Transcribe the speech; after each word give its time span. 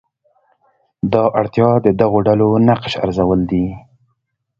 دا 1.13 1.23
اړتیا 1.39 1.69
د 1.85 1.87
دغو 2.01 2.19
ډلو 2.27 2.47
نقش 2.67 2.91
ارزول 3.05 3.39
دي. 3.51 3.65